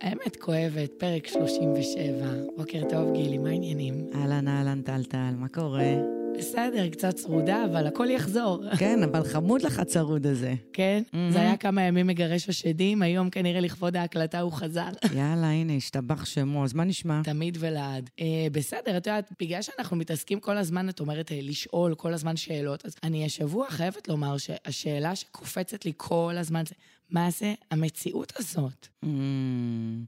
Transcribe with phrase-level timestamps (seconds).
[0.00, 2.26] האמת כואבת, פרק 37.
[2.56, 4.06] בוקר טוב, גילי, מה העניינים?
[4.14, 6.17] אהלן, אהלן, טלטל, מה קורה?
[6.38, 8.62] בסדר, קצת צרודה, אבל הכל יחזור.
[8.78, 10.54] כן, אבל חמוד לך הצרוד הזה.
[10.72, 11.02] כן?
[11.12, 11.32] Mhm.
[11.32, 14.88] זה היה כמה ימים מגרש השדים, היום כנראה לכבוד ההקלטה הוא חזר.
[15.18, 17.20] יאללה, הנה, השתבח שמו, אז מה נשמע?
[17.24, 18.10] תמיד ולעד.
[18.20, 22.36] אה, בסדר, את יודעת, בגלל שאנחנו מתעסקים כל הזמן, את אומרת, אה, לשאול כל הזמן
[22.36, 26.74] שאלות, אז אני השבוע חייבת לומר שהשאלה שקופצת לי כל הזמן זה,
[27.10, 28.88] מה זה המציאות הזאת?
[29.04, 29.08] Mm,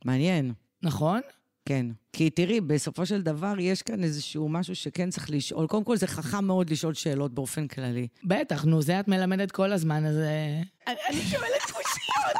[0.05, 0.53] מעניין.
[0.83, 1.21] נכון?
[1.71, 1.87] כן.
[2.13, 5.67] כי תראי, בסופו של דבר יש כאן איזשהו משהו שכן צריך לשאול.
[5.67, 8.09] קודם כל, זה חכם מאוד לשאול שאלות באופן כללי.
[8.25, 10.17] בטח, נו, זה את מלמדת כל הזמן, אז...
[10.17, 12.37] אה, אני אני שואלת קושיות.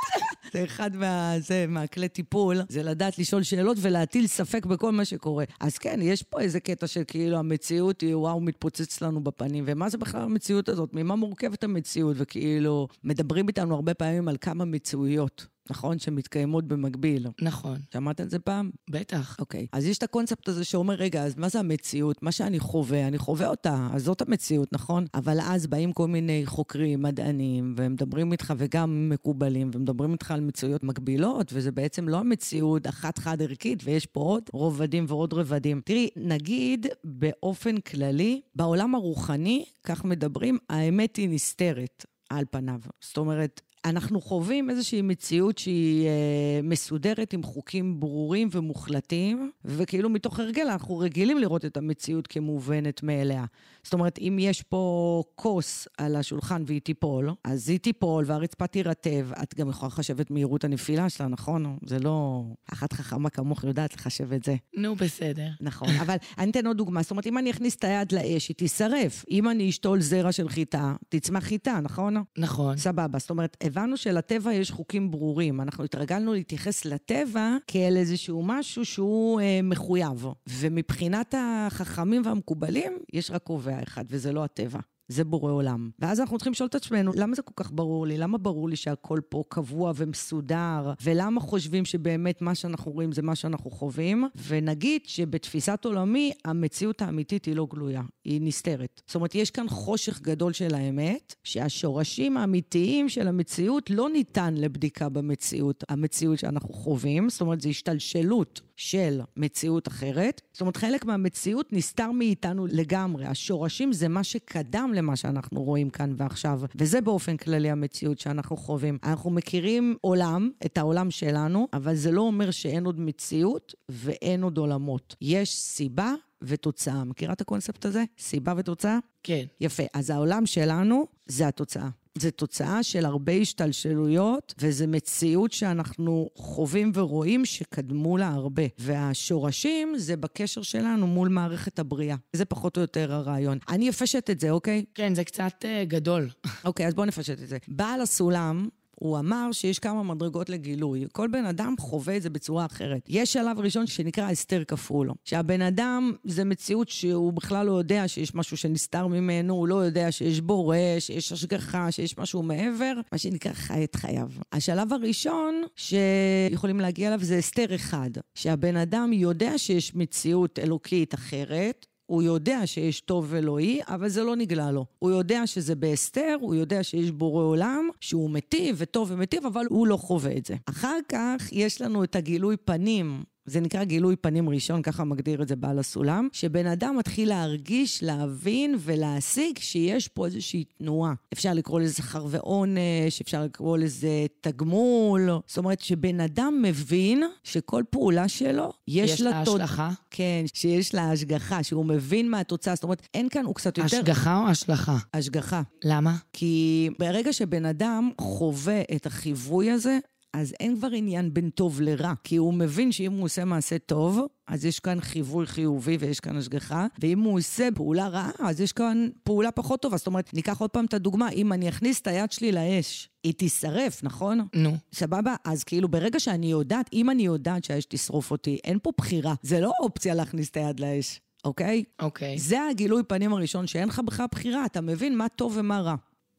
[0.53, 5.45] זה אחד מה, זה, מהכלי טיפול, זה לדעת לשאול שאלות ולהטיל ספק בכל מה שקורה.
[5.61, 9.89] אז כן, יש פה איזה קטע של כאילו המציאות היא, וואו, מתפוצץ לנו בפנים, ומה
[9.89, 10.91] זה בכלל המציאות הזאת?
[10.93, 12.17] ממה מורכבת המציאות?
[12.19, 15.99] וכאילו, מדברים איתנו הרבה פעמים על כמה מציאויות, נכון?
[15.99, 17.27] שמתקיימות במקביל.
[17.43, 18.71] נכון, שמעת על זה פעם?
[18.91, 19.37] בטח.
[19.39, 19.67] אוקיי.
[19.73, 22.23] אז יש את הקונספט הזה שאומר, רגע, אז מה זה המציאות?
[22.23, 25.05] מה שאני חווה, אני חווה אותה, אז זאת המציאות, נכון?
[25.15, 30.85] אבל אז באים כל מיני חוקרים, מדענים, ומדברים איתך, וגם מקובלים, ומדברים איתך על מציאויות
[30.85, 35.81] מקבילות, וזה בעצם לא המציאות אחת חד-ערכית, ויש פה עוד רובדים ועוד רבדים.
[35.85, 42.05] תראי, נגיד באופן כללי, בעולם הרוחני, כך מדברים, האמת היא נסתרת.
[42.31, 42.81] על פניו.
[43.01, 50.41] זאת אומרת, אנחנו חווים איזושהי מציאות שהיא אה, מסודרת עם חוקים ברורים ומוחלטים, וכאילו מתוך
[50.41, 53.45] הרגל אנחנו רגילים לראות את המציאות כמובנת מאליה.
[53.83, 59.29] זאת אומרת, אם יש פה כוס על השולחן והיא תיפול, אז היא תיפול והרצפה תירטב.
[59.43, 61.79] את גם יכולה לחשב את מהירות הנפילה שלה, נכון?
[61.87, 62.45] זה לא...
[62.73, 64.57] אחת חכמה כמוך יודעת לחשב את זה.
[64.77, 65.49] נו, בסדר.
[65.61, 67.03] נכון, אבל אני אתן עוד דוגמה.
[67.03, 69.25] זאת אומרת, אם אני אכניס את היד לאש, היא תישרף.
[69.31, 72.17] אם אני אשתול זרע של חיטה, תצמח חיטה, נכון?
[72.39, 72.77] נכון.
[72.77, 73.19] סבבה.
[73.19, 75.61] זאת אומרת, הבנו שלטבע יש חוקים ברורים.
[75.61, 80.27] אנחנו התרגלנו להתייחס לטבע כאל איזשהו משהו שהוא אה, מחויב.
[80.49, 84.79] ומבחינת החכמים והמקובלים, יש רק קובע אחד, וזה לא הטבע.
[85.11, 85.91] זה בורא עולם.
[85.99, 88.19] ואז אנחנו צריכים לשאול את עצמנו, למה זה כל כך ברור לי?
[88.19, 90.93] למה ברור לי שהכל פה קבוע ומסודר?
[91.03, 94.25] ולמה חושבים שבאמת מה שאנחנו רואים זה מה שאנחנו חווים?
[94.49, 99.03] ונגיד שבתפיסת עולמי, המציאות האמיתית היא לא גלויה, היא נסתרת.
[99.07, 105.09] זאת אומרת, יש כאן חושך גדול של האמת, שהשורשים האמיתיים של המציאות לא ניתן לבדיקה
[105.09, 107.31] במציאות, המציאות שאנחנו חווים.
[107.31, 110.41] זאת אומרת, זו השתלשלות של מציאות אחרת.
[110.53, 113.27] זאת אומרת, חלק מהמציאות נסתר מאיתנו לגמרי.
[113.27, 118.99] השורשים זה מה שקדם למה שאנחנו רואים כאן ועכשיו, וזה באופן כללי המציאות שאנחנו חווים.
[119.03, 124.59] אנחנו מכירים עולם, את העולם שלנו, אבל זה לא אומר שאין עוד מציאות ואין עוד
[124.59, 125.17] עולמות.
[125.21, 127.05] יש סיבה ותוצאה.
[127.05, 128.05] מכירה את הקונספט הזה?
[128.19, 128.99] סיבה ותוצאה?
[129.23, 129.45] כן.
[129.61, 129.83] יפה.
[129.95, 131.89] אז העולם שלנו זה התוצאה.
[132.19, 138.63] זה תוצאה של הרבה השתלשלויות, וזו מציאות שאנחנו חווים ורואים שקדמו לה הרבה.
[138.79, 142.17] והשורשים זה בקשר שלנו מול מערכת הבריאה.
[142.33, 143.59] זה פחות או יותר הרעיון.
[143.69, 144.85] אני אפשט את זה, אוקיי?
[144.95, 146.29] כן, זה קצת uh, גדול.
[146.65, 147.59] אוקיי, אז בואו נפשט את זה.
[147.69, 148.69] בעל הסולם...
[149.03, 151.07] הוא אמר שיש כמה מדרגות לגילוי.
[151.13, 153.07] כל בן אדם חווה את זה בצורה אחרת.
[153.09, 155.11] יש שלב ראשון שנקרא הסתר כפול.
[155.25, 160.13] שהבן אדם, זה מציאות שהוא בכלל לא יודע שיש משהו שנסתר ממנו, הוא לא יודע
[160.13, 164.29] שיש בורא, שיש השגחה, שיש משהו מעבר, מה שנקרא חי את חייו.
[164.53, 168.11] השלב הראשון שיכולים להגיע אליו זה הסתר אחד.
[168.35, 174.37] שהבן אדם יודע שיש מציאות אלוקית אחרת, הוא יודע שיש טוב אלוהי, אבל זה לא
[174.37, 174.87] נגלה לו.
[174.99, 179.87] הוא יודע שזה בהסתר, הוא יודע שיש בורא עולם, שהוא מיטיב וטוב ומיטיב, אבל הוא
[179.87, 180.55] לא חווה את זה.
[180.67, 183.23] אחר כך יש לנו את הגילוי פנים.
[183.51, 188.03] זה נקרא גילוי פנים ראשון, ככה מגדיר את זה בעל הסולם, שבן אדם מתחיל להרגיש,
[188.03, 191.13] להבין ולהשיג שיש פה איזושהי תנועה.
[191.33, 195.31] אפשר לקרוא לזה שכר ועונש, אפשר לקרוא לזה תגמול.
[195.47, 199.31] זאת אומרת שבן אדם מבין שכל פעולה שלו, יש, יש לה...
[199.31, 199.91] לה תוד- השלכה?
[200.11, 202.75] כן, שיש לה השגחה, שהוא מבין מה התוצאה.
[202.75, 203.97] זאת אומרת, אין כאן, הוא קצת יותר...
[203.97, 204.97] השגחה או השלכה?
[205.15, 205.63] השגחה.
[205.85, 206.17] למה?
[206.33, 209.99] כי ברגע שבן אדם חווה את החיווי הזה,
[210.33, 214.21] אז אין כבר עניין בין טוב לרע, כי הוא מבין שאם הוא עושה מעשה טוב,
[214.49, 218.73] אז יש כאן חיווי חיובי ויש כאן השגחה, ואם הוא עושה פעולה רעה, אז יש
[218.73, 219.97] כאן פעולה פחות טובה.
[219.97, 223.35] זאת אומרת, ניקח עוד פעם את הדוגמה, אם אני אכניס את היד שלי לאש, היא
[223.35, 224.47] תישרף, נכון?
[224.55, 224.77] נו.
[224.93, 225.35] סבבה?
[225.45, 229.35] אז כאילו ברגע שאני יודעת, אם אני יודעת שהאש תשרוף אותי, אין פה בחירה.
[229.43, 231.85] זה לא אופציה להכניס את היד לאש, אוקיי?
[232.03, 232.39] אוקיי.
[232.39, 235.95] זה הגילוי פנים הראשון, שאין לך בכלל בחירה, אתה מבין מה טוב ומה רע.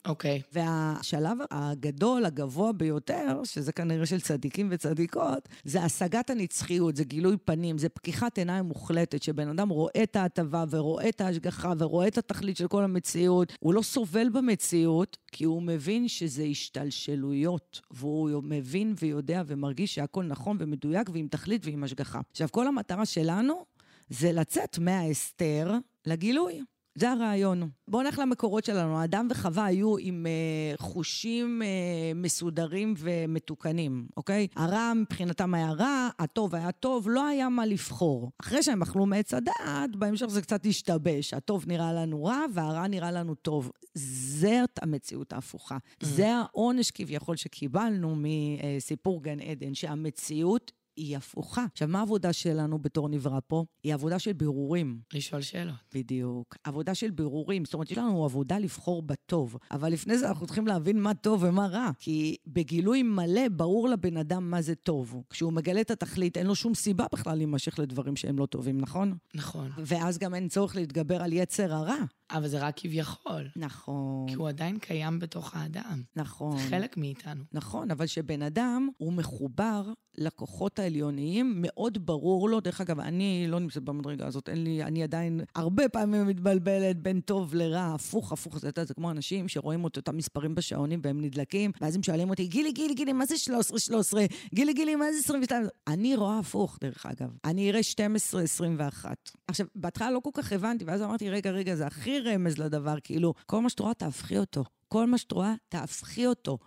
[0.06, 0.42] אוקיי.
[0.54, 7.78] והשלב הגדול, הגבוה ביותר, שזה כנראה של צדיקים וצדיקות, זה השגת הנצחיות, זה גילוי פנים,
[7.78, 12.58] זה פקיחת עיניים מוחלטת, שבן אדם רואה את ההטבה ורואה את ההשגחה ורואה את התכלית
[12.58, 13.54] של כל המציאות.
[13.60, 20.58] הוא לא סובל במציאות, כי הוא מבין שזה השתלשלויות, והוא מבין ויודע ומרגיש שהכל נכון
[20.60, 22.20] ומדויק ועם תכלית ועם השגחה.
[22.32, 23.66] עכשיו, כל המטרה שלנו
[24.10, 26.62] זה לצאת מההסתר לגילוי.
[26.96, 27.70] זה הרעיון.
[27.88, 29.04] בואו נלך למקורות שלנו.
[29.04, 31.68] אדם וחווה היו עם אה, חושים אה,
[32.16, 34.48] מסודרים ומתוקנים, אוקיי?
[34.56, 38.32] הרע מבחינתם היה רע, הטוב היה טוב, לא היה מה לבחור.
[38.42, 41.34] אחרי שהם אכלו מעץ הדעת, בהמשך זה קצת השתבש.
[41.34, 43.72] הטוב נראה לנו רע והרע נראה לנו טוב.
[43.96, 45.78] זאת המציאות ההפוכה.
[45.78, 46.06] Mm.
[46.06, 51.66] זה העונש כביכול שקיבלנו מסיפור גן עדן, שהמציאות היא הפוכה.
[51.72, 53.66] עכשיו, מה העבודה שלנו בתור נברא פה?
[53.84, 55.00] היא עבודה של בירורים.
[55.14, 55.76] לשאול שאלות.
[55.96, 56.56] בדיוק.
[56.64, 57.66] עבודה של בירורים.
[57.66, 59.58] זאת אומרת, יש לנו עבודה לבחור בטוב.
[59.72, 61.92] אבל לפני זה אנחנו צריכים להבין מה טוב ומה רע.
[62.00, 65.24] כי בגילוי מלא ברור לבן אדם מה זה טוב.
[65.30, 69.18] כשהוא מגלה את התכלית, אין לו שום סיבה בכלל להימשך לדברים שהם לא טובים, נכון?
[69.36, 69.72] נכון.
[69.86, 71.98] ואז גם אין צורך להתגבר על יצר הרע.
[72.32, 73.48] אבל זה רק כביכול.
[73.56, 74.26] נכון.
[74.28, 76.02] כי הוא עדיין קיים בתוך האדם.
[76.16, 76.58] נכון.
[76.58, 77.44] זה חלק מאיתנו.
[77.52, 82.60] נכון, אבל שבן אדם, הוא מחובר לכוחות העליוניים, מאוד ברור לו.
[82.60, 87.20] דרך אגב, אני לא נמצאת במדרגה הזאת, אין לי, אני עדיין הרבה פעמים מתבלבלת בין
[87.20, 91.72] טוב לרע, הפוך, הפוך, זה, זה כמו אנשים שרואים את אותם מספרים בשעונים והם נדלקים,
[91.82, 94.26] ואז הם שואלים אותי, גילי, גילי, גילי, מה זה 13, 13?
[94.54, 95.66] גילי, גילי, מה זה 22?
[95.88, 97.30] אני רואה הפוך, דרך אגב.
[97.46, 99.32] אני אראה 12, 21.
[99.48, 103.34] עכשיו, בהתחלה לא כל כך הבנתי, ואז אמרתי, רגע, רגע, זה הכי רמז לדבר, כאילו,
[103.46, 104.64] כל מה שאת רואה, תהפכי אותו.
[104.88, 106.58] כל מה שאת רואה, תהפכי אותו.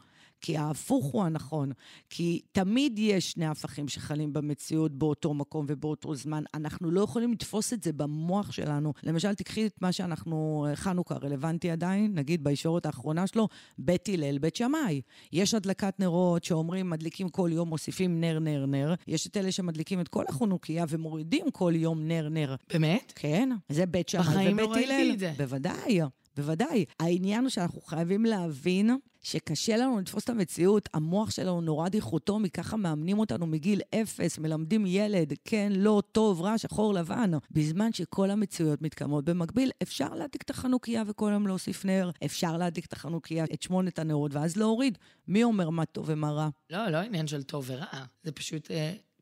[0.45, 1.73] כי ההפוך הוא הנכון.
[2.11, 6.43] כי תמיד יש שני הפכים שחלים במציאות באותו מקום ובאותו זמן.
[6.55, 8.93] אנחנו לא יכולים לתפוס את זה במוח שלנו.
[9.03, 13.49] למשל, תקחי את מה שאנחנו, חנוכה רלוונטי עדיין, נגיד בישורת האחרונה שלו,
[13.79, 15.01] בית הלל, בית שמאי.
[15.33, 18.95] יש הדלקת נרות שאומרים, מדליקים כל יום, מוסיפים נר, נר, נר.
[19.07, 22.55] יש את אלה שמדליקים את כל החנוכיה ומורידים כל יום נר, נר.
[22.73, 23.13] באמת?
[23.17, 24.65] כן, זה בית שמאי ובית הלל.
[24.65, 25.33] בחיים לא ראיתי את זה.
[25.37, 26.01] בוודאי.
[26.37, 26.85] בוודאי.
[27.01, 28.91] העניין הוא שאנחנו חייבים להבין
[29.23, 34.87] שקשה לנו לתפוס את המציאות, המוח שלנו נורא דיכוטומי, ככה מאמנים אותנו מגיל אפס, מלמדים
[34.87, 37.31] ילד, כן, לא, טוב, רע, שחור, לבן.
[37.51, 42.87] בזמן שכל המציאויות מתקיימות במקביל, אפשר להדליק את החנוכיה וכל היום להוסיף נר, אפשר להדליק
[42.87, 44.99] את החנוכיה, את שמונת הנרות, ואז להוריד.
[45.29, 46.49] מי אומר מה טוב ומה רע?
[46.71, 48.71] לא, לא עניין של טוב ורע, זה פשוט...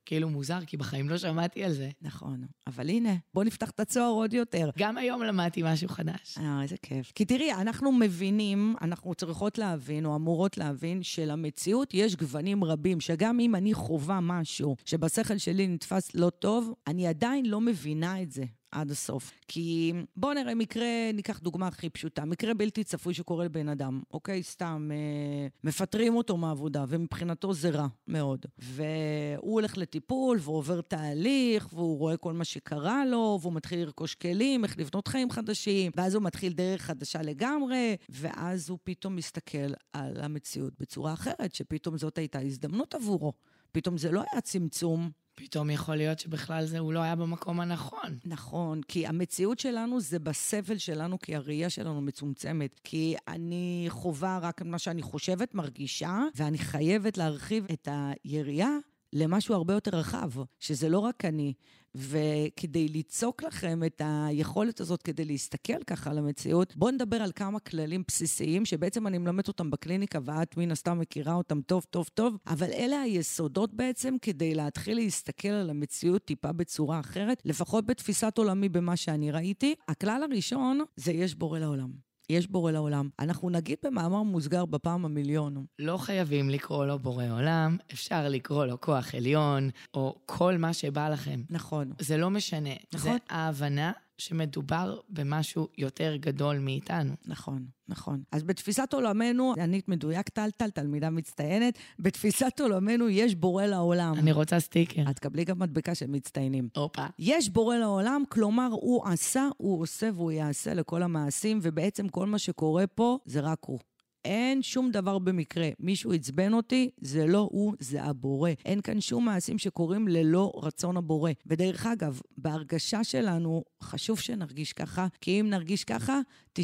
[0.06, 1.90] כאילו מוזר, כי בחיים לא שמעתי על זה.
[2.02, 4.70] נכון, אבל הנה, בוא נפתח את הצוהר עוד יותר.
[4.78, 6.38] גם היום למדתי משהו חדש.
[6.38, 7.12] אה, איזה כיף.
[7.14, 13.40] כי תראי, אנחנו מבינים, אנחנו צריכות להבין, או אמורות להבין, שלמציאות יש גוונים רבים, שגם
[13.40, 18.44] אם אני חווה משהו שבשכל שלי נתפס לא טוב, אני עדיין לא מבינה את זה.
[18.72, 19.32] עד הסוף.
[19.48, 24.42] כי בואו נראה מקרה, ניקח דוגמה הכי פשוטה, מקרה בלתי צפוי שקורה לבן אדם, אוקיי?
[24.42, 28.46] סתם, אה, מפטרים אותו מהעבודה, ומבחינתו זה רע מאוד.
[28.58, 34.64] והוא הולך לטיפול, ועובר תהליך, והוא רואה כל מה שקרה לו, והוא מתחיל לרכוש כלים,
[34.64, 40.16] איך לבנות חיים חדשים, ואז הוא מתחיל דרך חדשה לגמרי, ואז הוא פתאום מסתכל על
[40.20, 43.32] המציאות בצורה אחרת, שפתאום זאת הייתה הזדמנות עבורו.
[43.72, 48.19] פתאום זה לא היה צמצום, פתאום יכול להיות שבכלל זה הוא לא היה במקום הנכון.
[48.25, 52.81] נכון, כי המציאות שלנו זה בסבל שלנו, כי הראייה שלנו מצומצמת.
[52.84, 57.88] כי אני חווה רק מה שאני חושבת, מרגישה, ואני חייבת להרחיב את
[58.25, 58.76] היריעה
[59.12, 60.31] למשהו הרבה יותר רחב,
[60.61, 61.53] שזה לא רק אני.
[61.94, 67.61] וכדי ליצוק לכם את היכולת הזאת, כדי להסתכל ככה על המציאות, בואו נדבר על כמה
[67.61, 72.37] כללים בסיסיים, שבעצם אני מלמדת אותם בקליניקה, ואת מן הסתם מכירה אותם טוב, טוב, טוב,
[72.47, 78.69] אבל אלה היסודות בעצם כדי להתחיל להסתכל על המציאות טיפה בצורה אחרת, לפחות בתפיסת עולמי
[78.69, 79.75] במה שאני ראיתי.
[79.88, 82.12] הכלל הראשון זה יש בורא לעולם.
[82.31, 83.09] יש בורא לעולם.
[83.19, 85.64] אנחנו נגיד במאמר מוסגר בפעם המיליון.
[85.79, 91.09] לא חייבים לקרוא לו בורא עולם, אפשר לקרוא לו כוח עליון, או כל מה שבא
[91.09, 91.43] לכם.
[91.50, 91.93] נכון.
[91.99, 92.71] זה לא משנה.
[92.95, 93.11] נכון.
[93.12, 97.14] זה ההבנה שמדובר במשהו יותר גדול מאיתנו.
[97.26, 98.23] נכון, נכון.
[98.33, 104.14] אז בתפיסת עולמנו, אני מדויק טלטל, תלמידה מצטיינת, בתפיסת עולמנו יש בורא לעולם.
[104.19, 105.02] אני רוצה סטיקר.
[105.11, 106.69] את קבלי גם מדבקה של מצטיינים.
[106.76, 107.07] הופה.
[107.19, 112.38] יש בורא לעולם, כלומר, הוא עשה, הוא עושה והוא יעשה לכל המעשים, ובעצם כל מה
[112.38, 113.78] שקורה פה זה רק הוא.
[114.25, 115.69] אין שום דבר במקרה.
[115.79, 118.50] מישהו עצבן אותי, זה לא הוא, זה הבורא.
[118.64, 121.31] אין כאן שום מעשים שקורים ללא רצון הבורא.
[121.47, 126.21] ודרך אגב, בהרגשה שלנו, חשוב שנרגיש ככה, כי אם נרגיש ככה,
[126.59, 126.62] 99%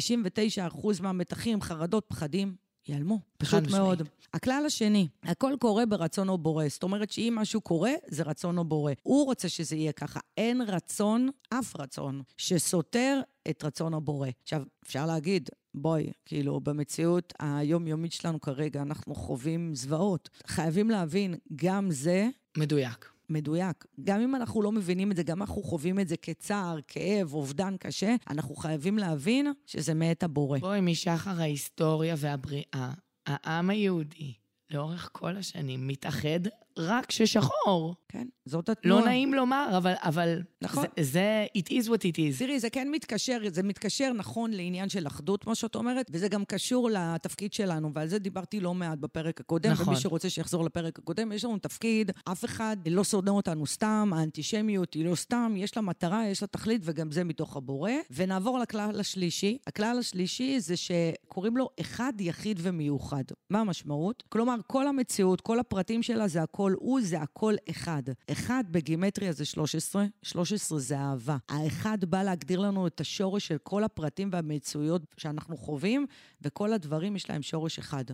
[1.01, 2.55] מהמתחים, חרדות, פחדים,
[2.87, 3.81] ייעלמו, פשוט משמעית.
[3.81, 4.03] מאוד.
[4.33, 6.67] הכלל השני, הכל קורה ברצון או בורא.
[6.67, 8.93] זאת אומרת שאם משהו קורה, זה רצון או בורא.
[9.03, 10.19] הוא רוצה שזה יהיה ככה.
[10.37, 14.29] אין רצון, אף רצון, שסותר את רצון הבורא.
[14.43, 20.29] עכשיו, אפשר להגיד, בואי, כאילו, במציאות היומיומית שלנו כרגע, אנחנו חווים זוועות.
[20.47, 23.18] חייבים להבין, גם זה מדויק.
[23.29, 23.85] מדויק.
[24.03, 27.77] גם אם אנחנו לא מבינים את זה, גם אנחנו חווים את זה כצער, כאב, אובדן
[27.77, 30.59] קשה, אנחנו חייבים להבין שזה מאת הבורא.
[30.59, 32.91] בואי, משחר ההיסטוריה והבריאה,
[33.27, 34.33] העם היהודי,
[34.71, 36.39] לאורך כל השנים, מתאחד
[36.79, 37.95] רק כששחור.
[38.07, 39.01] כן, זאת התנועה.
[39.01, 40.85] לא נעים לומר, אבל, אבל נכון.
[40.97, 42.39] זה, זה it is what it is.
[42.39, 46.45] תראי, זה כן מתקשר, זה מתקשר נכון לעניין של אחדות, כמו שאת אומרת, וזה גם
[46.45, 49.87] קשור לתפקיד שלנו, ועל זה דיברתי לא מעט בפרק הקודם, נכון.
[49.87, 54.93] ומי שרוצה שיחזור לפרק הקודם, יש לנו תפקיד, אף אחד לא שונא אותנו סתם, האנטישמיות
[54.93, 57.91] היא לא סתם, יש לה מטרה, יש לה תכלית, וגם זה מתוך הבורא.
[58.11, 59.57] ונעבור לכלל השלישי.
[59.67, 63.23] הכלל השלישי זה שקוראים לו אחד, יחיד ומיוחד.
[63.49, 64.23] מה המשמעות?
[64.29, 68.03] כלומר, כל המציאות, כל הפרטים שלה זה הכל הוא, זה הכל אחד.
[68.31, 71.37] אחד בגימטריה זה 13, 13 זה אהבה.
[71.49, 76.05] האחד בא להגדיר לנו את השורש של כל הפרטים והמציאויות שאנחנו חווים,
[76.41, 78.05] וכל הדברים יש להם שורש אחד.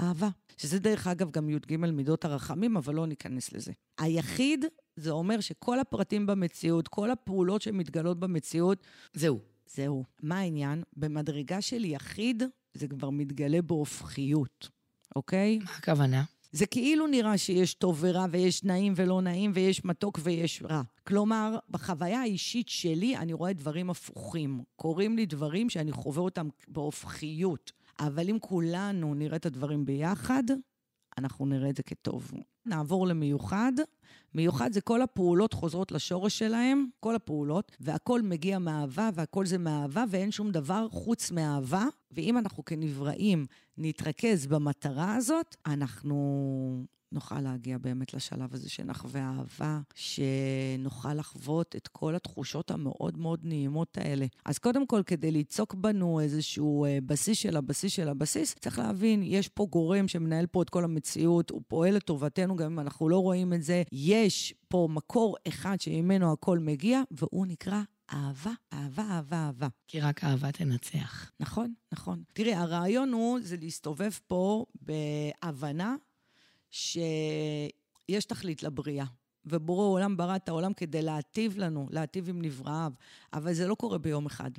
[0.00, 0.28] אהבה.
[0.56, 3.72] שזה דרך אגב גם י"ג מידות הרחמים, אבל לא ניכנס לזה.
[3.98, 4.64] היחיד,
[4.96, 9.40] זה אומר שכל הפרטים במציאות, כל הפעולות שמתגלות במציאות, זהו.
[9.74, 10.04] זהו.
[10.22, 10.82] מה העניין?
[10.96, 12.42] במדרגה של יחיד,
[12.74, 14.68] זה כבר מתגלה בהופכיות,
[15.16, 15.58] אוקיי?
[15.58, 16.24] מה הכוונה?
[16.52, 20.82] זה כאילו נראה שיש טוב ורע ויש נעים ולא נעים ויש מתוק ויש רע.
[21.06, 24.62] כלומר, בחוויה האישית שלי אני רואה דברים הפוכים.
[24.76, 27.72] קורים לי דברים שאני חווה אותם בהופכיות.
[28.00, 30.42] אבל אם כולנו נראה את הדברים ביחד,
[31.20, 32.32] אנחנו נראה את זה כטוב.
[32.66, 33.72] נעבור למיוחד.
[34.34, 40.04] מיוחד זה כל הפעולות חוזרות לשורש שלהם, כל הפעולות, והכל מגיע מאהבה, והכל זה מאהבה,
[40.08, 41.84] ואין שום דבר חוץ מאהבה.
[42.10, 43.46] ואם אנחנו כנבראים
[43.78, 52.14] נתרכז במטרה הזאת, אנחנו נוכל להגיע באמת לשלב הזה שנחווה אהבה, שנוכל לחוות את כל
[52.14, 54.26] התחושות המאוד מאוד נעימות האלה.
[54.44, 59.22] אז קודם כל, כדי ליצוק בנו איזשהו אה, בסיס של הבסיס של הבסיס, צריך להבין,
[59.22, 63.18] יש פה גורם שמנהל פה את כל המציאות, הוא פועל לטובתנו, גם אם אנחנו לא
[63.18, 63.82] רואים את זה.
[63.92, 69.68] יש פה מקור אחד שממנו הכל מגיע, והוא נקרא אהבה, אהבה, אהבה, אהבה.
[69.88, 71.30] כי רק אהבה תנצח.
[71.40, 72.22] נכון, נכון.
[72.32, 75.96] תראי, הרעיון הוא, זה להסתובב פה בהבנה
[76.70, 79.04] שיש תכלית לבריאה.
[79.44, 82.92] ובורא העולם ברא את העולם כדי להטיב לנו, להטיב עם נבראיו.
[83.32, 84.50] אבל זה לא קורה ביום אחד.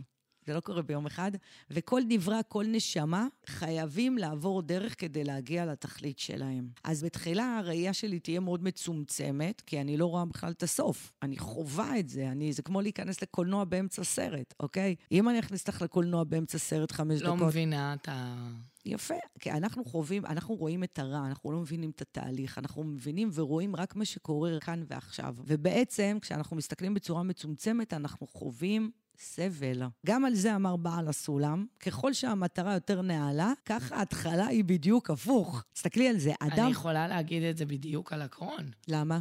[0.46, 1.32] זה לא קורה ביום אחד,
[1.72, 6.70] וכל נברא, כל נשמה, חייבים לעבור דרך כדי להגיע לתכלית שלהם.
[6.84, 11.14] אז בתחילה הראייה שלי תהיה מאוד מצומצמת, כי אני לא רואה בכלל את הסוף.
[11.22, 14.96] אני חווה את זה, אני, זה כמו להיכנס לקולנוע באמצע סרט, אוקיי?
[15.12, 17.48] אם אני אכניס אותך לקולנוע באמצע סרט חמש לא דקות...
[17.48, 18.48] מבינה את ה...
[18.86, 23.30] יפה, כי אנחנו חווים, אנחנו רואים את הרע, אנחנו לא מבינים את התהליך, אנחנו מבינים
[23.34, 25.36] ורואים רק מה שקורה כאן ועכשיו.
[25.46, 29.84] ובעצם, כשאנחנו מסתכלים בצורה מצומצמת, אנחנו חווים סבל.
[30.06, 35.64] גם על זה אמר בעל הסולם, ככל שהמטרה יותר נעלה, ככה ההתחלה היא בדיוק הפוך.
[35.74, 36.64] תסתכלי על זה, אדם...
[36.64, 38.72] אני יכולה להגיד את זה בדיוק על הקרון.
[38.88, 39.20] למה?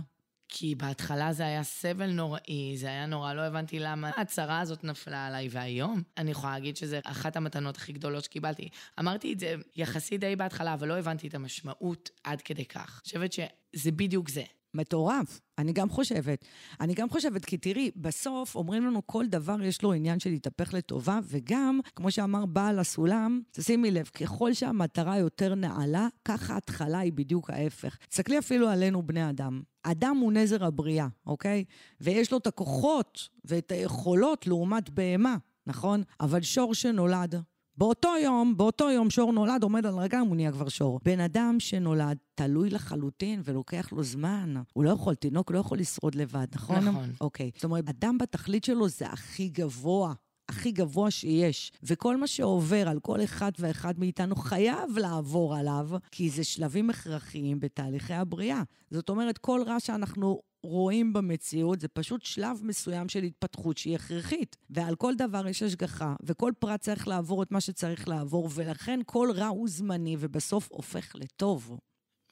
[0.52, 5.26] כי בהתחלה זה היה סבל נוראי, זה היה נורא, לא הבנתי למה הצרה הזאת נפלה
[5.26, 8.68] עליי, והיום אני יכולה להגיד שזו אחת המתנות הכי גדולות שקיבלתי.
[9.00, 13.00] אמרתי את זה יחסית די בהתחלה, אבל לא הבנתי את המשמעות עד כדי כך.
[13.00, 14.44] אני חושבת שזה בדיוק זה.
[14.75, 15.41] מטורף.
[15.59, 16.45] אני גם חושבת.
[16.81, 20.75] אני גם חושבת, כי תראי, בסוף אומרים לנו כל דבר יש לו עניין של להתהפך
[20.75, 27.12] לטובה, וגם, כמו שאמר בעל הסולם, תשימי לב, ככל שהמטרה יותר נעלה, ככה ההתחלה היא
[27.12, 27.97] בדיוק ההפך.
[28.09, 29.62] תסתכלי אפילו עלינו בני אדם.
[29.83, 31.65] אדם הוא נזר הבריאה, אוקיי?
[32.00, 35.37] ויש לו את הכוחות ואת היכולות לעומת בהמה,
[35.67, 36.03] נכון?
[36.21, 37.35] אבל שור שנולד,
[37.80, 41.00] באותו יום, באותו יום שור נולד, עומד על רגליים, הוא נהיה כבר שור.
[41.04, 44.54] בן אדם שנולד תלוי לחלוטין ולוקח לו זמן.
[44.72, 46.88] הוא לא יכול, תינוק לא יכול לשרוד לבד, נכון?
[46.88, 47.10] נכון.
[47.20, 47.50] אוקיי.
[47.54, 50.14] זאת אומרת, אדם בתכלית שלו זה הכי גבוה.
[50.49, 56.30] הכי גבוה שיש, וכל מה שעובר על כל אחד ואחד מאיתנו חייב לעבור עליו, כי
[56.30, 58.62] זה שלבים הכרחיים בתהליכי הבריאה.
[58.90, 64.57] זאת אומרת, כל רע שאנחנו רואים במציאות, זה פשוט שלב מסוים של התפתחות שהיא הכרחית.
[64.71, 69.29] ועל כל דבר יש השגחה, וכל פרט צריך לעבור את מה שצריך לעבור, ולכן כל
[69.35, 71.79] רע הוא זמני, ובסוף הופך לטוב.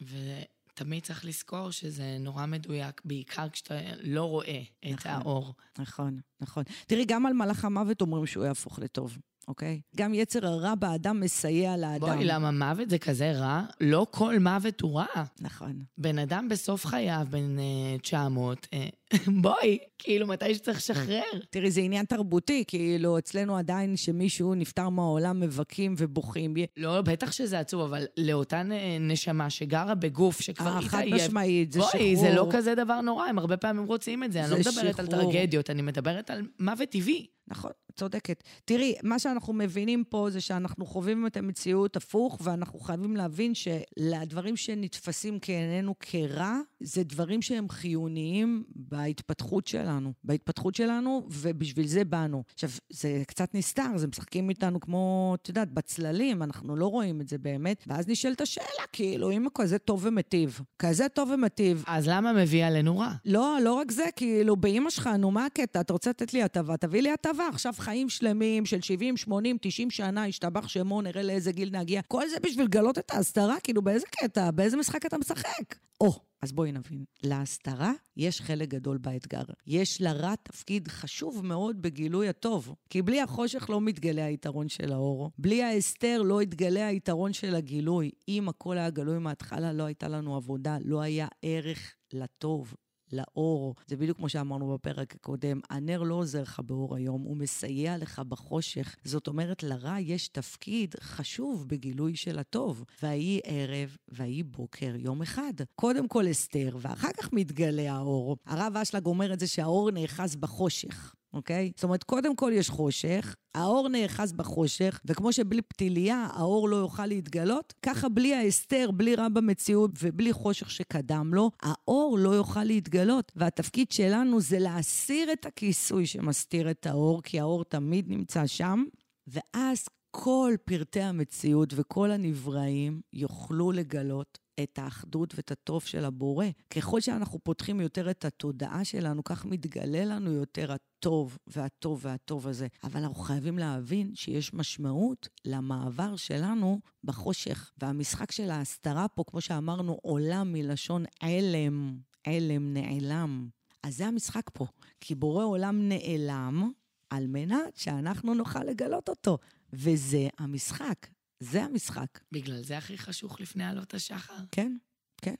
[0.00, 5.10] ותמיד צריך לזכור שזה נורא מדויק, בעיקר כשאתה לא רואה את נכון.
[5.10, 5.54] האור.
[5.78, 6.64] נכון, נכון.
[6.86, 9.80] תראי, גם על מלאך המוות אומרים שהוא יהפוך לטוב, אוקיי?
[9.96, 12.00] גם יצר הרע באדם מסייע לאדם.
[12.00, 13.62] בואי, למה מוות זה כזה רע?
[13.80, 15.06] לא כל מוות הוא רע.
[15.40, 15.82] נכון.
[15.98, 18.88] בן אדם בסוף חייו, בן אה, 900, אה,
[19.42, 21.22] בואי, כאילו, מתי שצריך לשחרר.
[21.50, 26.54] תראי, זה עניין תרבותי, כאילו, אצלנו עדיין שמישהו נפטר מהעולם מבכים ובוכים.
[26.76, 28.62] לא, בטח שזה עצוב, אבל לאותה
[29.00, 32.16] נשמה שגרה בגוף, שכבר אה, איתה חד משמעית, זה בואי, שחרור.
[32.16, 34.44] זה לא כזה דבר נורא, הם הרבה פעמים רוצים את זה.
[34.44, 35.32] אני לא זה מדברת על שחרור.
[35.32, 37.26] טרגדיות, אני מדברת על מוות טבעי.
[37.50, 38.42] נכון, צודקת.
[38.64, 44.56] תראי, מה שאנחנו מבינים פה זה שאנחנו חווים את המציאות הפוך, ואנחנו חייבים להבין שלדברים
[44.56, 48.64] שנתפסים כעינינו כרע, זה דברים שהם חיוניים
[48.98, 50.12] בהתפתחות שלנו.
[50.24, 52.42] בהתפתחות שלנו, ובשביל זה באנו.
[52.54, 57.28] עכשיו, זה קצת נסתר, זה משחקים איתנו כמו, את יודעת, בצללים, אנחנו לא רואים את
[57.28, 57.84] זה באמת.
[57.86, 62.98] ואז נשאלת השאלה, כאילו, אם כזה טוב ומיטיב, כזה טוב ומיטיב, אז למה מביא עלינו
[62.98, 63.12] רע?
[63.24, 65.80] לא, לא רק זה, כאילו, באימא שלך, נו, מה הקטע?
[65.80, 66.76] אתה רוצה לתת לי הטבה?
[66.76, 67.48] תביא לי הטבה.
[67.48, 72.02] עכשיו חיים שלמים של 70, 80, 90 שנה, השתבח שמו, נראה לאיזה גיל נגיע.
[72.02, 73.56] כל זה בשביל לגלות את ההסתרה?
[73.62, 74.50] כאילו, באיזה קטע?
[74.50, 75.74] באיזה משחק אתה משחק?
[76.00, 77.04] או, אז בואי נבין.
[77.22, 79.42] להסתרה יש חלק גדול באתגר.
[79.66, 82.74] יש לרע תפקיד חשוב מאוד בגילוי הטוב.
[82.90, 85.30] כי בלי החושך לא מתגלה היתרון של האור.
[85.38, 88.10] בלי ההסתר לא יתגלה היתרון של הגילוי.
[88.28, 92.74] אם הכל היה גלוי מההתחלה, לא הייתה לנו עבודה, לא היה ערך לטוב.
[93.12, 93.74] לאור.
[93.86, 98.22] זה בדיוק כמו שאמרנו בפרק הקודם, הנר לא עוזר לך באור היום, הוא מסייע לך
[98.28, 98.96] בחושך.
[99.04, 102.84] זאת אומרת, לרע יש תפקיד חשוב בגילוי של הטוב.
[103.02, 105.52] ויהי ערב, ויהי בוקר, יום אחד.
[105.74, 108.36] קודם כל אסתר, ואחר כך מתגלה האור.
[108.46, 111.14] הרב אשלג אומר את זה שהאור נאחז בחושך.
[111.32, 111.72] אוקיי?
[111.76, 117.06] זאת אומרת, קודם כל יש חושך, האור נאחז בחושך, וכמו שבלי פתיליה האור לא יוכל
[117.06, 123.32] להתגלות, ככה בלי ההסתר, בלי רע במציאות ובלי חושך שקדם לו, האור לא יוכל להתגלות.
[123.36, 128.84] והתפקיד שלנו זה להסיר את הכיסוי שמסתיר את האור, כי האור תמיד נמצא שם,
[129.26, 136.46] ואז כל פרטי המציאות וכל הנבראים יוכלו לגלות את האחדות ואת הטוב של הבורא.
[136.70, 142.66] ככל שאנחנו פותחים יותר את התודעה שלנו, כך מתגלה לנו יותר הטוב והטוב והטוב הזה.
[142.84, 147.72] אבל אנחנו חייבים להבין שיש משמעות למעבר שלנו בחושך.
[147.82, 153.48] והמשחק של ההסתרה פה, כמו שאמרנו, עולם מלשון עלם, עלם נעלם.
[153.82, 154.66] אז זה המשחק פה,
[155.00, 156.70] כי בורא עולם נעלם
[157.10, 159.38] על מנת שאנחנו נוכל לגלות אותו.
[159.72, 161.06] וזה המשחק.
[161.40, 162.18] זה המשחק.
[162.32, 164.34] בגלל זה הכי חשוך לפני עלות השחר.
[164.50, 164.76] כן,
[165.22, 165.34] כן.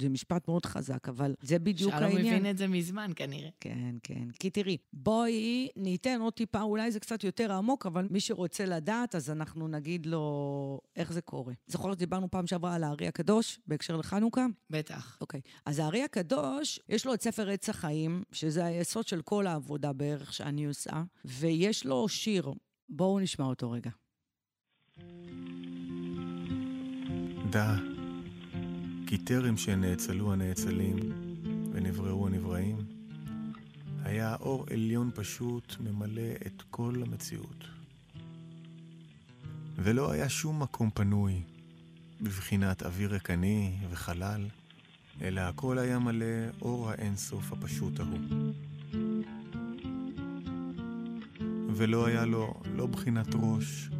[0.00, 2.26] זה משפט מאוד חזק, אבל זה בדיוק שלום העניין.
[2.26, 3.50] מבין את זה מזמן, כנראה.
[3.60, 4.28] כן, כן.
[4.38, 9.14] כי תראי, בואי ניתן עוד טיפה, אולי זה קצת יותר עמוק, אבל מי שרוצה לדעת,
[9.14, 11.54] אז אנחנו נגיד לו איך זה קורה.
[11.66, 14.46] זוכרת, דיברנו פעם שעברה על הארי הקדוש, בהקשר לחנוכה?
[14.70, 15.18] בטח.
[15.20, 15.40] אוקיי.
[15.66, 20.32] אז הארי הקדוש, יש לו את ספר עץ החיים, שזה היסוד של כל העבודה בערך
[20.32, 22.52] שאני עושה, ויש לו שיר.
[22.88, 23.90] בואו נשמע אותו רגע.
[27.54, 27.74] דע,
[29.06, 30.96] כי טרם שנאצלו הנאצלים
[31.72, 32.76] ונבראו הנבראים,
[34.02, 37.64] היה אור עליון פשוט ממלא את כל המציאות.
[39.76, 41.42] ולא היה שום מקום פנוי,
[42.20, 44.48] בבחינת אוויר ריקני וחלל,
[45.22, 48.52] אלא הכל היה מלא אור האינסוף הפשוט ההוא.
[51.76, 53.90] ולא היה לו לא בחינת ראש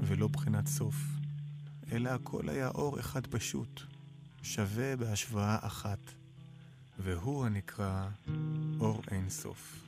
[0.00, 0.94] ולא בחינת סוף.
[1.92, 3.80] אלא הכל היה אור אחד פשוט,
[4.42, 5.98] שווה בהשוואה אחת,
[6.98, 8.08] והוא הנקרא
[8.80, 9.84] אור אין סוף.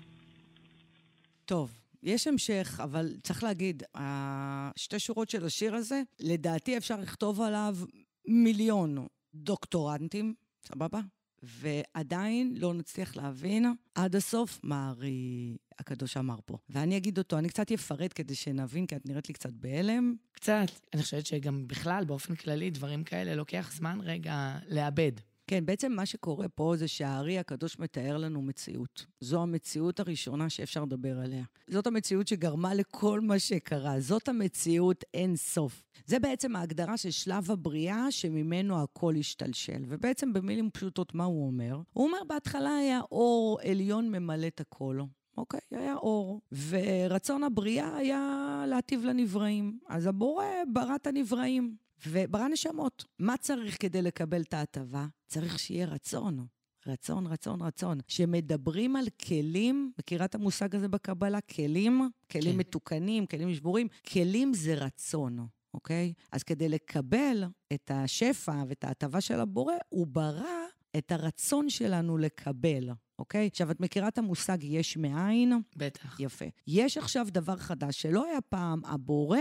[1.44, 7.76] טוב, יש המשך, אבל צריך להגיד, השתי שורות של השיר הזה, לדעתי אפשר לכתוב עליו
[8.28, 10.34] מיליון דוקטורנטים,
[10.66, 11.00] סבבה?
[11.42, 16.58] ועדיין לא נצליח להבין עד הסוף מה הארי הקדוש אמר פה.
[16.68, 20.14] ואני אגיד אותו, אני קצת אפרט כדי שנבין, כי את נראית לי קצת בהלם.
[20.32, 20.66] קצת.
[20.94, 25.12] אני חושבת שגם בכלל, באופן כללי, דברים כאלה לוקח זמן רגע לאבד.
[25.50, 29.06] כן, בעצם מה שקורה פה זה שהארי הקדוש מתאר לנו מציאות.
[29.20, 31.44] זו המציאות הראשונה שאפשר לדבר עליה.
[31.70, 34.00] זאת המציאות שגרמה לכל מה שקרה.
[34.00, 35.82] זאת המציאות אין סוף.
[36.06, 39.82] זה בעצם ההגדרה של שלב הבריאה שממנו הכל השתלשל.
[39.88, 41.80] ובעצם במילים פשוטות, מה הוא אומר?
[41.92, 45.00] הוא אומר, בהתחלה היה אור עליון ממלא את הכל.
[45.36, 46.40] אוקיי, היה אור.
[46.68, 49.78] ורצון הבריאה היה להטיב לנבראים.
[49.88, 51.76] אז הבורא ברא את הנבראים.
[52.06, 53.04] וברא נשמות.
[53.18, 55.06] מה צריך כדי לקבל את ההטבה?
[55.26, 56.46] צריך שיהיה רצון.
[56.86, 57.98] רצון, רצון, רצון.
[58.08, 61.40] שמדברים על כלים, מכירה את המושג הזה בקבלה?
[61.40, 62.08] כלים?
[62.30, 62.58] כלים כן.
[62.58, 63.88] מתוקנים, כלים שבורים.
[64.12, 66.12] כלים זה רצון, אוקיי?
[66.32, 72.90] אז כדי לקבל את השפע ואת ההטבה של הבורא, הוא ברא את הרצון שלנו לקבל,
[73.18, 73.46] אוקיי?
[73.46, 75.52] עכשיו, את מכירה את המושג יש מאין?
[75.76, 76.20] בטח.
[76.20, 76.44] יפה.
[76.66, 79.38] יש עכשיו דבר חדש שלא היה פעם, הבורא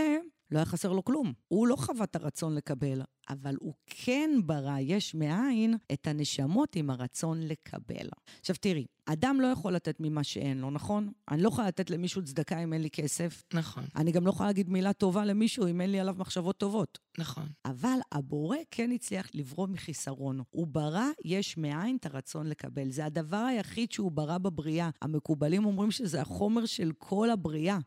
[0.52, 1.32] לא היה חסר לו כלום.
[1.48, 6.90] הוא לא חווה את הרצון לקבל, אבל הוא כן ברא יש מאין את הנשמות עם
[6.90, 8.08] הרצון לקבל.
[8.40, 11.12] עכשיו תראי, אדם לא יכול לתת ממה שאין לו, נכון?
[11.30, 13.42] אני לא יכולה לתת למישהו צדקה אם אין לי כסף.
[13.54, 13.84] נכון.
[13.96, 16.98] אני גם לא יכולה להגיד מילה טובה למישהו אם אין לי עליו מחשבות טובות.
[17.18, 17.46] נכון.
[17.64, 20.40] אבל הבורא כן הצליח לברוא מחיסרון.
[20.50, 22.90] הוא ברא יש מאין את הרצון לקבל.
[22.90, 24.90] זה הדבר היחיד שהוא ברא בבריאה.
[25.02, 27.78] המקובלים אומרים שזה החומר של כל הבריאה.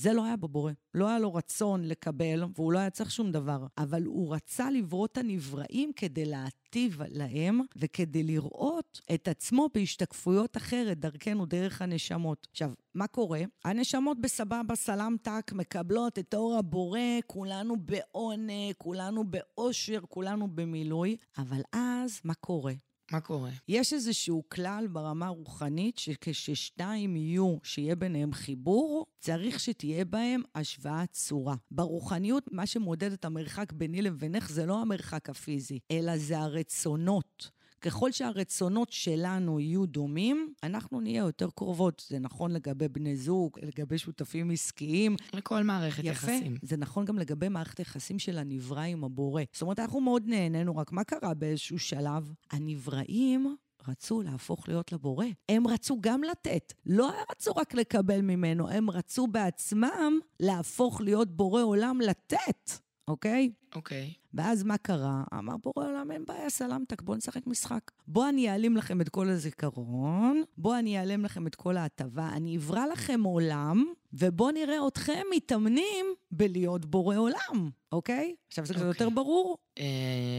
[0.00, 0.72] זה לא היה בבורא.
[0.94, 3.66] לא היה לו רצון לקבל, והוא לא היה צריך שום דבר.
[3.78, 10.98] אבל הוא רצה לברוא את הנבראים כדי להטיב להם, וכדי לראות את עצמו בהשתקפויות אחרת,
[10.98, 12.46] דרכנו, דרך הנשמות.
[12.50, 13.40] עכשיו, מה קורה?
[13.64, 21.60] הנשמות בסבבה, סלם טק, מקבלות את אור הבורא, כולנו בעונג, כולנו באושר, כולנו במילוי, אבל
[21.72, 22.72] אז, מה קורה?
[23.10, 23.50] מה קורה?
[23.68, 31.54] יש איזשהו כלל ברמה הרוחנית, שכששתיים יהיו, שיהיה ביניהם חיבור, צריך שתהיה בהם השוואת צורה.
[31.70, 37.50] ברוחניות, מה שמודד את המרחק ביני לבינך זה לא המרחק הפיזי, אלא זה הרצונות.
[37.80, 42.04] ככל שהרצונות שלנו יהיו דומים, אנחנו נהיה יותר קרובות.
[42.08, 45.16] זה נכון לגבי בני זוג, לגבי שותפים עסקיים.
[45.32, 46.10] לכל מערכת יפה.
[46.10, 46.54] יחסים.
[46.62, 49.42] זה נכון גם לגבי מערכת היחסים של הנברא עם הבורא.
[49.52, 52.32] זאת אומרת, אנחנו מאוד נהנינו, רק מה קרה באיזשהו שלב?
[52.50, 53.56] הנבראים
[53.88, 55.26] רצו להפוך להיות לבורא.
[55.48, 56.72] הם רצו גם לתת.
[56.86, 62.70] לא רצו רק לקבל ממנו, הם רצו בעצמם להפוך להיות בורא עולם לתת,
[63.08, 63.50] אוקיי?
[63.74, 64.14] אוקיי.
[64.34, 65.22] ואז מה קרה?
[65.38, 67.90] אמר בורא עולם, אין בעיה, סלמתק, בואו נשחק משחק.
[68.08, 72.56] בואו אני אעלים לכם את כל הזיכרון, בואו אני אעלם לכם את כל ההטבה, אני
[72.56, 78.34] אברא לכם עולם, ובואו נראה אתכם מתאמנים בלהיות בורא עולם, אוקיי?
[78.48, 79.04] עכשיו זה קצת אוקיי.
[79.04, 79.58] יותר ברור?
[79.78, 79.84] אה,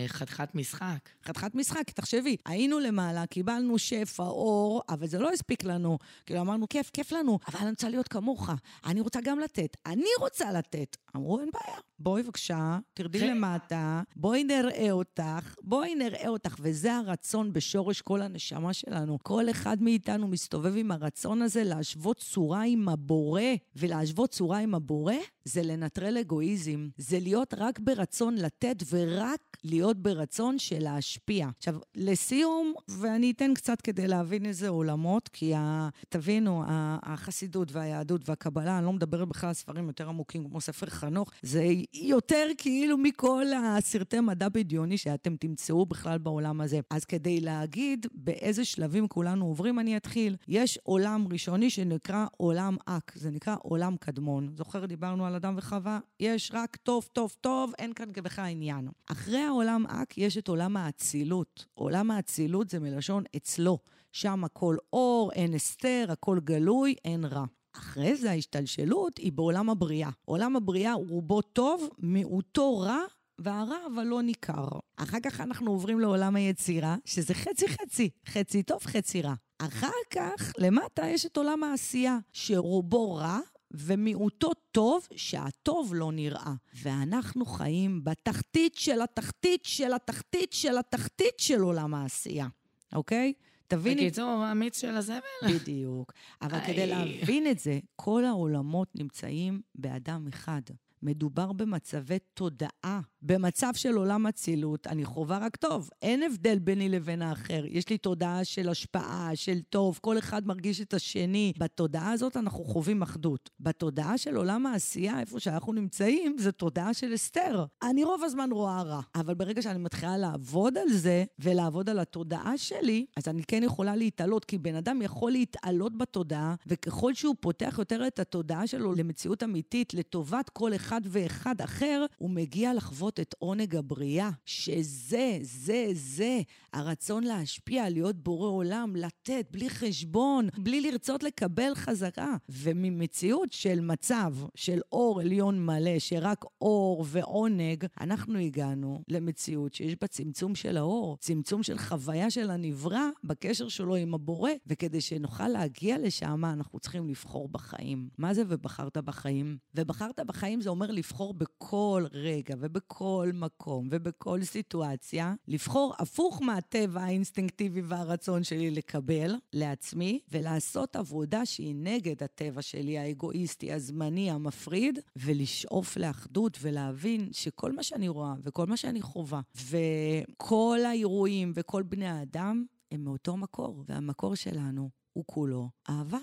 [0.07, 1.09] חתיכת משחק.
[1.25, 5.97] חתיכת משחק, תחשבי, היינו למעלה, קיבלנו שפע, אור, אבל זה לא הספיק לנו.
[6.25, 8.49] כאילו אמרנו, כיף, כיף לנו, אבל אני רוצה להיות כמוך,
[8.85, 10.97] אני רוצה גם לתת, אני רוצה לתת.
[11.15, 13.19] אמרו, אין בעיה, בואי בבקשה, תרדי.
[13.21, 19.17] למטה, בואי נראה אותך, בואי נראה אותך, וזה הרצון בשורש כל הנשמה שלנו.
[19.23, 23.41] כל אחד מאיתנו מסתובב עם הרצון הזה להשוות צורה עם הבורא,
[23.75, 25.13] ולהשוות צורה עם הבורא
[25.45, 31.49] זה לנטרל אגואיזם, זה להיות רק ברצון לתת ורק להיות ברצון של להשפיע.
[31.57, 36.63] עכשיו, לסיום, ואני אתן קצת כדי להבין איזה עולמות, כי ה, תבינו,
[37.03, 41.63] החסידות והיהדות והקבלה, אני לא מדברת בכלל על ספרים יותר עמוקים כמו ספר חנוך, זה
[41.93, 46.79] יותר כאילו מכל הסרטי מדע בדיוני שאתם תמצאו בכלל בעולם הזה.
[46.89, 50.35] אז כדי להגיד באיזה שלבים כולנו עוברים, אני אתחיל.
[50.47, 54.53] יש עולם ראשוני שנקרא עולם אק, זה נקרא עולם קדמון.
[54.57, 55.99] זוכר, דיברנו על אדם וחווה?
[56.19, 58.87] יש רק טוב, טוב, טוב, אין כאן בכלל עניין.
[59.11, 61.65] אחרי העולם אק יש את עולם האצילות.
[61.73, 63.77] עולם האצילות זה מלשון אצלו.
[64.11, 67.45] שם הכל אור, אין הסתר, הכל גלוי, אין רע.
[67.73, 70.09] אחרי זה ההשתלשלות היא בעולם הבריאה.
[70.25, 72.99] עולם הבריאה הוא רובו טוב, מיעוטו רע,
[73.39, 74.67] והרע אבל לא ניכר.
[74.95, 79.33] אחר כך אנחנו עוברים לעולם היצירה, שזה חצי-חצי, חצי טוב, חצי רע.
[79.57, 83.39] אחר כך, למטה יש את עולם העשייה, שרובו רע,
[83.71, 86.53] ומיעוטו טוב, שהטוב לא נראה.
[86.83, 92.47] ואנחנו חיים בתחתית של התחתית של התחתית של התחתית של עולם העשייה,
[92.93, 93.33] אוקיי?
[93.71, 94.01] תביני...
[94.01, 95.19] בקיצור, המיץ של הזבל.
[95.49, 96.13] בדיוק.
[96.41, 96.87] אבל כדי איי.
[96.87, 100.61] להבין את זה, כל העולמות נמצאים באדם אחד.
[101.03, 103.01] מדובר במצבי תודעה.
[103.23, 105.89] במצב של עולם אצילות, אני חווה רק טוב.
[106.01, 107.63] אין הבדל ביני לבין האחר.
[107.67, 111.53] יש לי תודעה של השפעה, של טוב, כל אחד מרגיש את השני.
[111.57, 113.49] בתודעה הזאת אנחנו חווים אחדות.
[113.59, 117.65] בתודעה של עולם העשייה, איפה שאנחנו נמצאים, זו תודעה של אסתר.
[117.83, 122.57] אני רוב הזמן רואה רע, אבל ברגע שאני מתחילה לעבוד על זה, ולעבוד על התודעה
[122.57, 127.75] שלי, אז אני כן יכולה להתעלות, כי בן אדם יכול להתעלות בתודעה, וככל שהוא פותח
[127.77, 133.35] יותר את התודעה שלו למציאות אמיתית, לטובת כל אחד ואחד אחר, הוא מגיע לחוות את
[133.39, 136.41] עונג הבריאה, שזה, זה, זה,
[136.73, 142.35] הרצון להשפיע, להיות בורא עולם, לתת, בלי חשבון, בלי לרצות לקבל חזרה.
[142.49, 150.07] וממציאות של מצב של אור עליון מלא, שרק אור ועונג, אנחנו הגענו למציאות שיש בה
[150.07, 155.97] צמצום של האור, צמצום של חוויה של הנברא בקשר שלו עם הבורא, וכדי שנוכל להגיע
[155.97, 158.09] לשם, אנחנו צריכים לבחור בחיים.
[158.17, 159.57] מה זה ובחרת בחיים?
[159.75, 163.00] ובחרת בחיים זה אומר לבחור בכל רגע ובכל
[163.33, 172.23] מקום ובכל סיטואציה, לבחור הפוך מהטבע האינסטינקטיבי והרצון שלי לקבל לעצמי, ולעשות עבודה שהיא נגד
[172.23, 179.01] הטבע שלי, האגואיסטי, הזמני, המפריד, ולשאוף לאחדות ולהבין שכל מה שאני רואה וכל מה שאני
[179.01, 186.19] חווה, וכל האירועים וכל בני האדם, הם מאותו מקור, והמקור שלנו הוא כולו אהבה.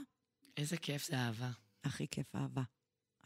[0.56, 1.50] איזה כיף זה אהבה.
[1.84, 2.62] הכי כיף אהבה.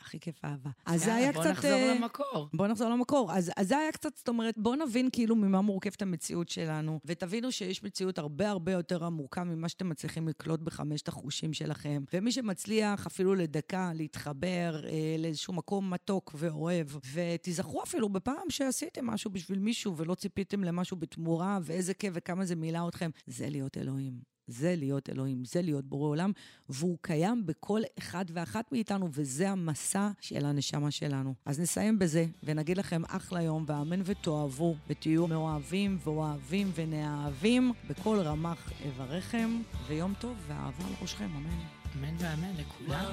[0.02, 0.70] הכי כיף אהבה.
[0.86, 1.50] אז זה היה בוא קצת...
[1.50, 2.48] נחזור אה, למקור.
[2.54, 3.32] בוא נחזור למקור.
[3.32, 7.52] אז, אז זה היה קצת, זאת אומרת, בוא נבין כאילו ממה מורכבת המציאות שלנו, ותבינו
[7.52, 12.04] שיש מציאות הרבה הרבה יותר עמוקה ממה שאתם מצליחים לקלוט בחמשת החושים שלכם.
[12.12, 19.30] ומי שמצליח אפילו לדקה להתחבר אה, לאיזשהו מקום מתוק ואוהב, ותיזכרו אפילו בפעם שעשיתם משהו
[19.30, 24.31] בשביל מישהו ולא ציפיתם למשהו בתמורה, ואיזה כיף וכמה זה מילא אתכם, זה להיות אלוהים.
[24.52, 26.32] זה להיות אלוהים, זה להיות בורא עולם,
[26.68, 31.34] והוא קיים בכל אחד ואחת מאיתנו, וזה המסע של הנשמה שלנו.
[31.44, 38.72] אז נסיים בזה, ונגיד לכם אחלה יום, ואמן ותאהבו, ותהיו מאוהבים ואוהבים ונאהבים, בכל רמ"ח
[38.84, 39.50] איבריכם,
[39.86, 41.58] ויום טוב ואהבה על ראשכם, אמן.
[41.96, 43.10] אמן ואמן לכולנו.